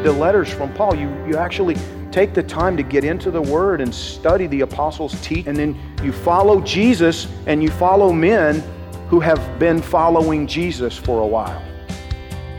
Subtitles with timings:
[0.00, 0.94] Read the letters from Paul.
[0.94, 1.76] You, you actually
[2.10, 5.78] take the time to get into the Word and study the apostles' teach, and then
[6.02, 8.62] you follow Jesus and you follow men
[9.08, 11.62] who have been following Jesus for a while.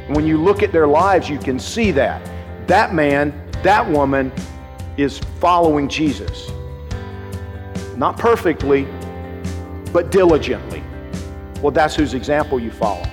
[0.10, 2.22] When you look at their lives, you can see that.
[2.68, 4.32] That man, that woman
[4.98, 6.52] is following Jesus.
[7.96, 8.86] Not perfectly,
[9.92, 10.84] but diligently.
[11.62, 13.06] Well, that's whose example you follow.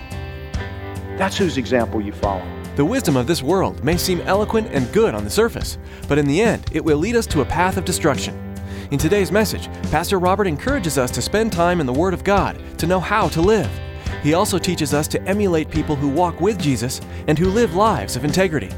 [1.17, 2.58] That's whose example you follow.
[2.79, 6.29] The wisdom of this world may seem eloquent and good on the surface, but in
[6.29, 8.39] the end, it will lead us to a path of destruction.
[8.93, 12.57] In today's message, Pastor Robert encourages us to spend time in the Word of God
[12.79, 13.69] to know how to live.
[14.23, 18.15] He also teaches us to emulate people who walk with Jesus and who live lives
[18.15, 18.71] of integrity.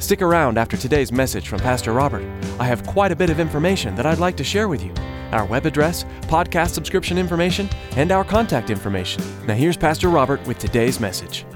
[0.00, 2.24] Stick around after today's message from Pastor Robert.
[2.58, 4.92] I have quite a bit of information that I'd like to share with you
[5.30, 9.22] our web address, podcast subscription information, and our contact information.
[9.46, 11.46] Now, here's Pastor Robert with today's message.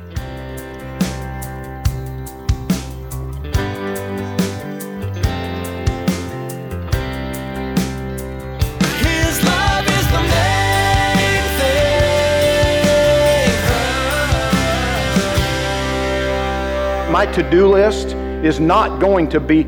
[17.11, 18.09] My to-do list
[18.45, 19.64] is not going to be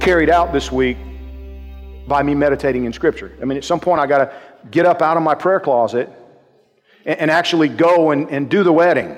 [0.00, 0.96] carried out this week
[2.08, 3.32] by me meditating in scripture.
[3.40, 4.32] I mean at some point i got to
[4.72, 6.10] get up out of my prayer closet
[7.06, 9.16] and, and actually go and, and do the wedding.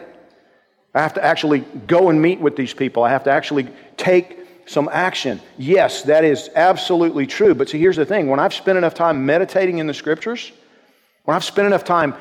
[0.94, 3.02] I have to actually go and meet with these people.
[3.02, 5.40] I have to actually take some action.
[5.56, 7.54] Yes that is absolutely true.
[7.54, 8.28] But see here's the thing.
[8.28, 10.52] When i've spent enough time meditating in the scriptures
[11.24, 12.14] when i've spent enough time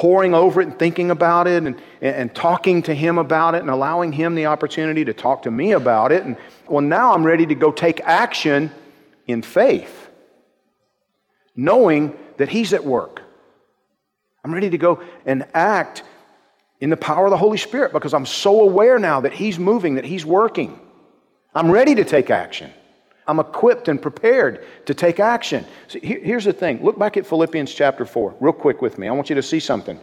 [0.00, 3.68] poring over it and thinking about it and, and, talking to him about it and
[3.68, 6.24] allowing him the opportunity to talk to me about it.
[6.24, 8.70] And well, now I'm ready to go take action
[9.26, 10.08] in faith,
[11.54, 13.20] knowing that he's at work.
[14.42, 16.02] I'm ready to go and act
[16.80, 19.96] in the power of the Holy Spirit because I'm so aware now that he's moving,
[19.96, 20.80] that he's working.
[21.54, 22.72] I'm ready to take action.
[23.30, 25.64] I'm equipped and prepared to take action.
[25.86, 26.82] See, here- here's the thing.
[26.82, 29.06] Look back at Philippians chapter 4, real quick with me.
[29.06, 30.00] I want you to see something.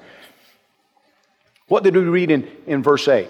[1.67, 3.29] What did we read in, in verse 8?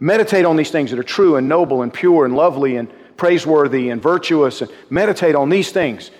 [0.00, 3.90] Meditate on these things that are true and noble and pure and lovely and praiseworthy
[3.90, 6.10] and virtuous, and meditate on these things.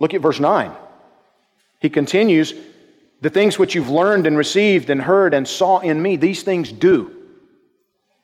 [0.00, 0.72] Look at verse 9.
[1.80, 2.54] He continues,
[3.20, 6.72] The things which you've learned and received and heard and saw in me, these things
[6.72, 7.14] do,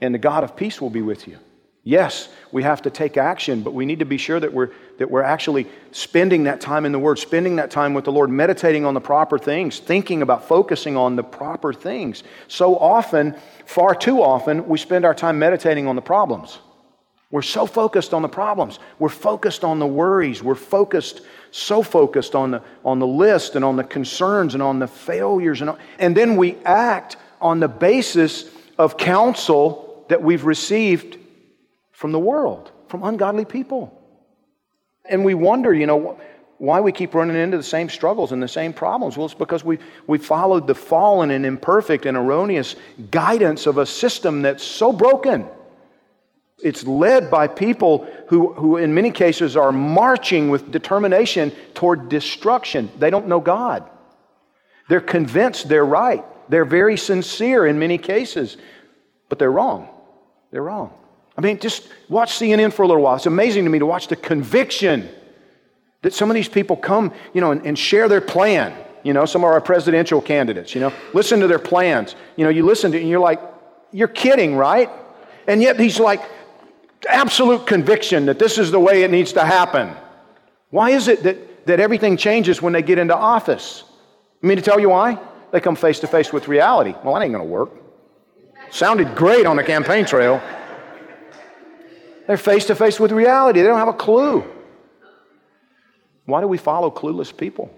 [0.01, 1.39] and the God of peace will be with you.
[1.85, 5.11] Yes, we have to take action, but we need to be sure that we're, that
[5.11, 8.85] we're actually spending that time in the Word, spending that time with the Lord, meditating
[8.85, 12.23] on the proper things, thinking about focusing on the proper things.
[12.47, 13.35] So often,
[13.67, 16.61] far too often, we spend our time meditating on the problems.
[17.33, 18.79] We're so focused on the problems.
[19.01, 20.41] We're focused on the worries.
[20.41, 24.79] We're focused, so focused on the, on the list and on the concerns and on
[24.79, 25.63] the failures.
[25.63, 31.19] And, and then we act on the basis of counsel that we've received
[32.03, 33.97] from the world, from ungodly people.
[35.05, 36.19] And we wonder, you know,
[36.59, 39.17] why we keep running into the same struggles and the same problems.
[39.17, 42.75] Well, it's because we, we followed the fallen and imperfect and erroneous
[43.13, 45.47] guidance of a system that's so broken.
[46.61, 52.91] It's led by people who, who, in many cases, are marching with determination toward destruction.
[52.99, 53.89] They don't know God.
[54.89, 56.25] They're convinced they're right.
[56.49, 58.57] They're very sincere in many cases,
[59.29, 59.89] but they're wrong.
[60.51, 60.95] They're wrong.
[61.37, 63.17] I mean, just watch CNN for a little while.
[63.17, 65.09] It's amazing to me to watch the conviction
[66.03, 68.75] that some of these people come, you know, and, and share their plan.
[69.03, 72.15] You know, some of our presidential candidates, you know, listen to their plans.
[72.37, 73.41] You know, you listen to and you're like,
[73.91, 74.91] you're kidding, right?
[75.49, 76.23] And yet he's like,
[77.09, 79.95] absolute conviction that this is the way it needs to happen.
[80.71, 83.85] Why is it that, that everything changes when they get into office?
[84.43, 85.19] I mean to tell you why?
[85.51, 86.95] They come face to face with reality.
[87.05, 87.71] Well, that ain't going to work.
[88.71, 90.41] Sounded great on the campaign trail.
[92.33, 93.61] They're face to face with reality.
[93.61, 94.43] They don't have a clue.
[96.25, 97.71] Why do we follow clueless people?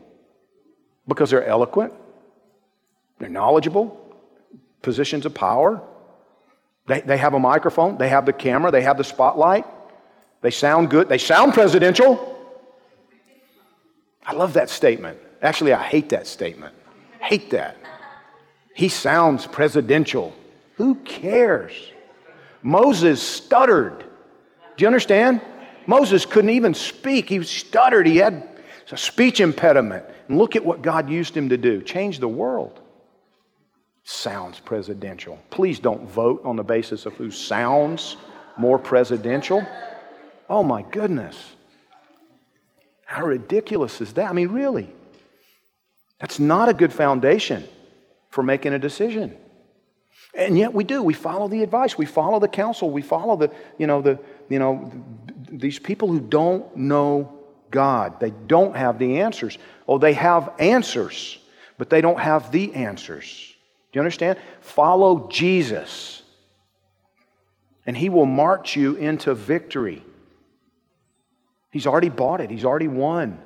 [1.09, 1.93] Because they're eloquent,
[3.19, 4.01] they're knowledgeable,
[4.81, 5.83] positions of power.
[6.87, 9.67] They, they have a microphone, they have the camera, they have the spotlight.
[10.41, 12.39] They sound good, they sound presidential.
[14.25, 15.19] I love that statement.
[15.43, 16.77] Actually, I hate that statement.
[17.19, 17.77] Hate that.
[18.73, 20.33] He sounds presidential.
[20.77, 21.73] Who cares?
[22.63, 24.05] Moses stuttered.
[24.77, 25.41] Do you understand?
[25.87, 27.29] Moses couldn't even speak.
[27.29, 28.07] He stuttered.
[28.07, 28.49] He had
[28.91, 30.05] a speech impediment.
[30.29, 32.81] And look at what God used him to do change the world.
[34.05, 35.39] Sounds presidential.
[35.51, 38.17] Please don't vote on the basis of who sounds
[38.57, 39.67] more presidential.
[40.49, 41.37] Oh my goodness.
[43.07, 44.29] How ridiculous is that?
[44.29, 44.91] I mean, really.
[46.21, 47.65] That's not a good foundation
[48.31, 49.37] for making a decision.
[50.35, 51.03] And yet we do.
[51.03, 51.97] We follow the advice.
[51.97, 52.91] We follow the counsel.
[52.91, 54.19] We follow the, you know, the,
[54.49, 54.93] you know,
[55.51, 57.45] these people who don't know
[57.75, 58.21] God.
[58.21, 59.59] They don't have the answers.
[59.89, 61.39] Oh, they have answers,
[61.77, 63.53] but they don't have the answers.
[63.91, 64.39] Do you understand?
[64.61, 66.23] Follow Jesus,
[67.85, 70.05] and He will march you into victory.
[71.73, 73.41] He's already bought it, He's already won.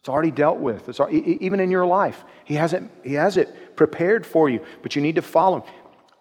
[0.00, 0.88] It's already dealt with.
[0.88, 4.64] It's already, even in your life, he has, it, he has it prepared for you,
[4.80, 5.72] but you need to follow him.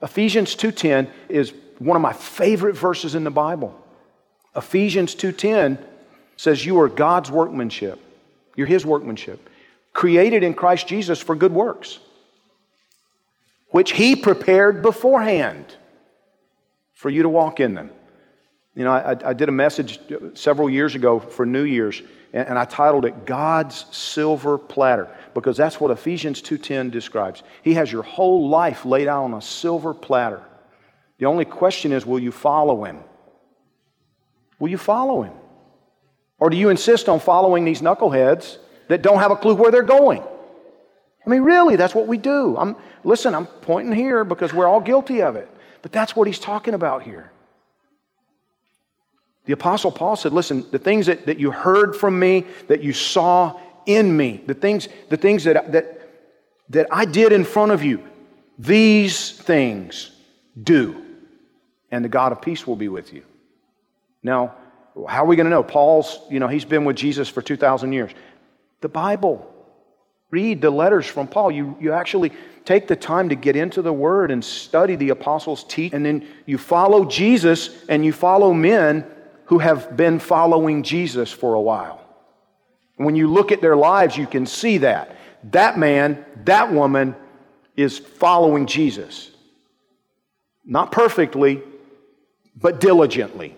[0.02, 3.80] Ephesians 2.10 is one of my favorite verses in the Bible.
[4.56, 5.78] Ephesians 2.10
[6.36, 8.00] says you are God's workmanship.
[8.56, 9.50] You're his workmanship.
[9.94, 12.00] Created in Christ Jesus for good works,
[13.70, 15.76] which he prepared beforehand
[16.94, 17.92] for you to walk in them.
[18.76, 20.00] You know, I, I did a message
[20.36, 22.02] several years ago for New Year's,
[22.32, 27.42] and, and I titled it God's Silver Platter, because that's what Ephesians 2.10 describes.
[27.64, 30.44] He has your whole life laid out on a silver platter.
[31.20, 33.00] The only question is, will you follow him?
[34.60, 35.34] Will you follow him?
[36.40, 39.84] Or do you insist on following these knuckleheads that don't have a clue where they're
[39.84, 40.22] going?
[41.26, 42.56] I mean, really, that's what we do.
[42.58, 45.50] I'm, listen, I'm pointing here because we're all guilty of it.
[45.82, 47.32] But that's what he's talking about here.
[49.46, 52.94] The Apostle Paul said, Listen, the things that, that you heard from me, that you
[52.94, 56.10] saw in me, the things, the things that, that,
[56.70, 58.04] that I did in front of you,
[58.60, 60.12] these things
[60.62, 61.07] do.
[61.92, 63.24] And the God of peace will be with you.
[64.24, 64.56] Now,
[65.08, 65.64] how are we going to know?
[65.64, 68.12] Paul's, you know, he's been with Jesus for 2,000 years.
[68.82, 69.54] The Bible.
[70.30, 71.52] Read the letters from Paul.
[71.52, 72.34] You, you actually
[72.66, 76.28] take the time to get into the Word and study the apostles' teach, and then
[76.46, 79.06] you follow Jesus and you follow men
[79.46, 82.04] who have been following Jesus for a while.
[82.98, 85.16] When you look at their lives, you can see that.
[85.52, 87.16] That man, that woman
[87.78, 89.32] is following Jesus.
[90.66, 91.62] Not perfectly,
[92.60, 93.56] but diligently.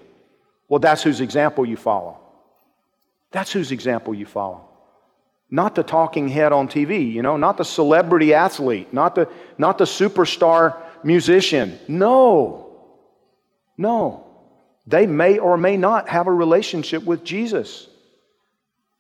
[0.67, 2.19] Well, that's whose example you follow.
[3.31, 4.67] That's whose example you follow.
[5.49, 9.77] Not the talking head on TV, you know, not the celebrity athlete, not the, not
[9.77, 11.79] the superstar musician.
[11.87, 12.77] No.
[13.77, 14.25] No.
[14.85, 17.87] They may or may not have a relationship with Jesus.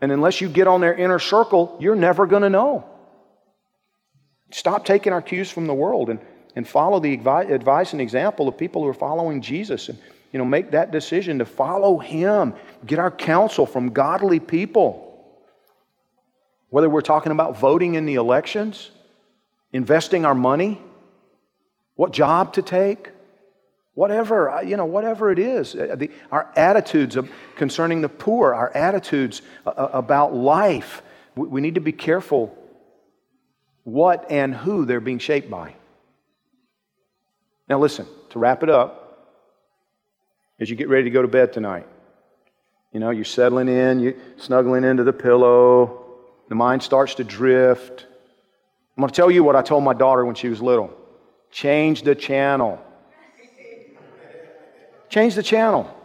[0.01, 2.85] And unless you get on their inner circle, you're never going to know.
[4.51, 6.19] Stop taking our cues from the world and,
[6.55, 9.89] and follow the advice and example of people who are following Jesus.
[9.89, 9.97] And
[10.31, 12.53] you know, make that decision to follow Him,
[12.85, 15.05] get our counsel from godly people.
[16.69, 18.91] Whether we're talking about voting in the elections,
[19.73, 20.79] investing our money,
[21.95, 23.09] what job to take,
[23.95, 25.75] whatever, uh, you know, whatever it is.
[25.75, 27.17] Uh, the, our attitudes
[27.55, 31.01] concerning the poor, our attitudes uh, about life,
[31.35, 32.55] we need to be careful
[33.83, 35.73] what and who they're being shaped by.
[37.69, 39.05] Now, listen, to wrap it up,
[40.59, 41.85] as you get ready to go to bed tonight.
[42.91, 46.05] You know, you're settling in, you're snuggling into the pillow,
[46.49, 48.07] the mind starts to drift.
[48.97, 50.91] I'm going to tell you what I told my daughter when she was little
[51.51, 52.83] change the channel.
[55.09, 55.95] Change the channel.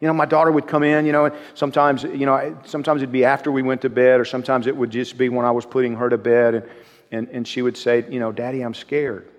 [0.00, 3.12] You know, my daughter would come in, you know, and sometimes, you know, sometimes it'd
[3.12, 5.64] be after we went to bed, or sometimes it would just be when I was
[5.64, 6.68] putting her to bed, and,
[7.10, 9.30] and, and she would say, you know, Daddy, I'm scared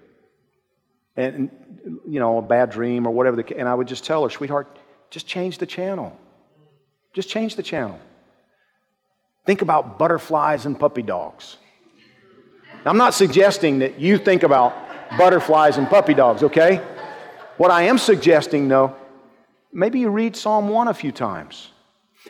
[1.18, 1.50] and
[2.08, 3.38] you know, a bad dream or whatever.
[3.38, 4.80] The, and I would just tell her, sweetheart,
[5.10, 6.18] just change the channel.
[7.14, 8.00] Just change the channel.
[9.46, 11.58] Think about butterflies and puppy dogs.
[12.84, 14.76] Now, I'm not suggesting that you think about
[15.18, 16.82] butterflies and puppy dogs, okay?
[17.58, 18.96] What I am suggesting, though,
[19.72, 21.72] maybe you read Psalm 1 a few times.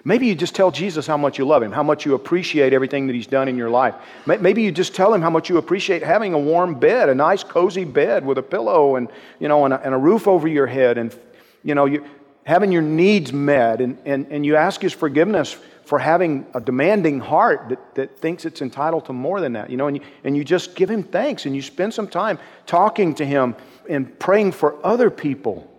[0.04, 3.08] Maybe you just tell Jesus how much you love him, how much you appreciate everything
[3.08, 3.96] that he's done in your life.
[4.26, 7.44] Maybe you just tell him how much you appreciate having a warm bed, a nice
[7.44, 9.10] cozy bed with a pillow and,
[9.40, 11.18] you know, and a, and a roof over your head and,
[11.64, 12.06] you know, you,
[12.46, 13.82] having your needs met.
[13.82, 18.46] And, and, and you ask his forgiveness for having a demanding heart that, that thinks
[18.46, 21.04] it's entitled to more than that, you know, and you, and you just give him
[21.04, 23.56] thanks and you spend some time talking to him
[23.90, 25.72] and praying for other people.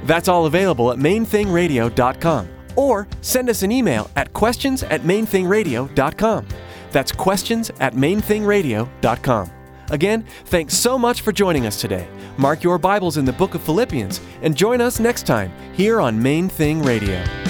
[0.04, 6.46] That's all available at mainthingradio.com or send us an email at questions at mainthingradio.com.
[6.92, 9.50] That's questions at mainthingradio.com.
[9.90, 12.06] Again, thanks so much for joining us today.
[12.36, 16.22] Mark your Bibles in the book of Philippians and join us next time here on
[16.22, 17.47] Main Thing Radio.